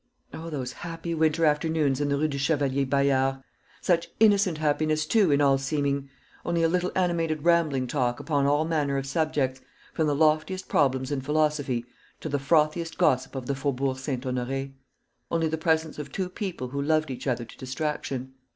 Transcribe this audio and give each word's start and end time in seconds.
O 0.33 0.49
those 0.49 0.71
happy 0.71 1.13
winter 1.13 1.45
afternoons 1.45 2.01
in 2.01 2.09
the 2.09 2.17
Rue 2.17 2.27
du 2.27 2.39
Chevalier 2.39 2.87
Bayard! 2.87 3.37
Such 3.81 4.07
innocent 4.19 4.57
happiness, 4.57 5.05
too, 5.05 5.29
in 5.29 5.41
all 5.41 5.59
seeming 5.59 6.09
only 6.43 6.63
a 6.63 6.67
little 6.67 6.91
animated 6.95 7.43
rambling 7.45 7.85
talk 7.85 8.19
upon 8.19 8.47
all 8.47 8.65
manner 8.65 8.97
of 8.97 9.05
subjects, 9.05 9.61
from 9.93 10.07
the 10.07 10.15
loftiest 10.15 10.67
problems 10.67 11.11
in 11.11 11.21
philosophy 11.21 11.85
to 12.19 12.29
the 12.29 12.39
frothiest 12.39 12.97
gossip 12.97 13.35
of 13.35 13.45
the 13.45 13.53
Faubourg 13.53 13.97
St. 13.99 14.23
Honoré; 14.23 14.73
only 15.29 15.47
the 15.47 15.55
presence 15.55 15.99
of 15.99 16.11
two 16.11 16.29
people 16.29 16.69
who 16.69 16.81
loved 16.81 17.11
each 17.11 17.27
other 17.27 17.45
to 17.45 17.55
distraction. 17.59 18.33